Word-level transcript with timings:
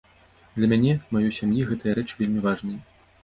Для 0.55 0.69
мяне, 0.71 0.93
маёй 1.17 1.33
сям'і 1.41 1.67
гэтыя 1.71 1.93
рэчы 1.99 2.17
вельмі 2.21 2.39
важныя. 2.49 2.81